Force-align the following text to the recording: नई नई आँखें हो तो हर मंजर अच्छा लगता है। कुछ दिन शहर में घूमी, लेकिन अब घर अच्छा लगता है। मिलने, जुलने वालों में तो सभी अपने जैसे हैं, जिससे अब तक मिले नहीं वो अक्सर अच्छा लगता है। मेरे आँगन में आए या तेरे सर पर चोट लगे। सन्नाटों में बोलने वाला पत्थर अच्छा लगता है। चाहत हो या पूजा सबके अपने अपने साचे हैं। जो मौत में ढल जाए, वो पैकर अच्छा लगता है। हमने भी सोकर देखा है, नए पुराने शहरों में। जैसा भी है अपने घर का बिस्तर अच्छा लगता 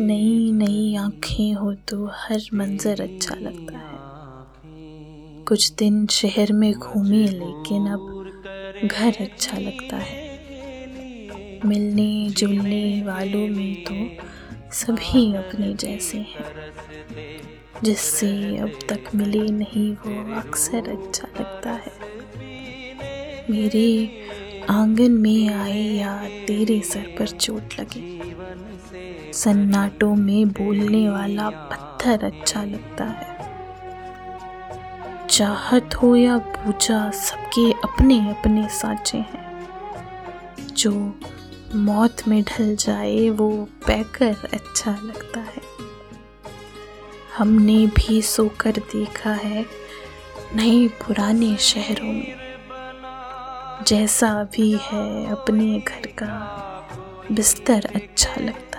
नई 0.00 0.52
नई 0.52 0.94
आँखें 0.96 1.52
हो 1.54 1.72
तो 1.88 2.06
हर 2.14 2.40
मंजर 2.54 3.00
अच्छा 3.00 3.34
लगता 3.34 3.78
है। 3.78 5.44
कुछ 5.44 5.70
दिन 5.72 6.06
शहर 6.06 6.52
में 6.52 6.72
घूमी, 6.72 7.22
लेकिन 7.28 7.86
अब 7.86 8.06
घर 8.84 9.16
अच्छा 9.20 9.58
लगता 9.58 9.96
है। 9.96 10.28
मिलने, 11.66 12.30
जुलने 12.30 13.02
वालों 13.02 13.46
में 13.48 13.84
तो 13.84 13.94
सभी 14.72 15.34
अपने 15.34 15.72
जैसे 15.74 16.18
हैं, 16.18 16.46
जिससे 17.84 18.56
अब 18.56 18.78
तक 18.88 19.14
मिले 19.14 19.46
नहीं 19.48 19.90
वो 19.96 20.34
अक्सर 20.34 20.88
अच्छा 20.88 21.28
लगता 21.40 21.70
है। 21.70 21.92
मेरे 23.50 23.88
आँगन 24.70 25.12
में 25.12 25.48
आए 25.48 25.82
या 25.82 26.09
तेरे 26.50 26.80
सर 26.80 27.16
पर 27.18 27.26
चोट 27.26 27.80
लगे। 27.80 28.20
सन्नाटों 29.32 30.14
में 30.14 30.48
बोलने 30.48 31.10
वाला 31.10 31.50
पत्थर 31.50 32.24
अच्छा 32.24 32.64
लगता 32.64 33.04
है। 33.04 33.36
चाहत 35.26 35.94
हो 35.94 36.16
या 36.16 36.38
पूजा 36.38 37.10
सबके 37.10 37.72
अपने 37.72 38.30
अपने 38.30 38.68
साचे 38.68 39.18
हैं। 39.18 39.68
जो 40.76 41.20
मौत 41.74 42.16
में 42.28 42.42
ढल 42.42 42.76
जाए, 42.76 43.28
वो 43.28 43.68
पैकर 43.86 44.36
अच्छा 44.54 44.98
लगता 45.04 45.40
है। 45.40 45.62
हमने 47.38 47.86
भी 47.86 48.22
सोकर 48.22 48.72
देखा 48.72 49.32
है, 49.32 49.66
नए 50.54 50.88
पुराने 50.88 51.56
शहरों 51.56 52.12
में। 52.12 52.49
जैसा 53.86 54.32
भी 54.54 54.70
है 54.82 55.30
अपने 55.30 55.78
घर 55.78 56.06
का 56.18 56.28
बिस्तर 57.32 57.86
अच्छा 57.94 58.40
लगता 58.40 58.69